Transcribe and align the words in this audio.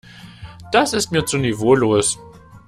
Das 0.71 0.93
ist 0.93 1.11
mir 1.11 1.27
zu 1.27 1.37
niveaulos. 1.37 2.17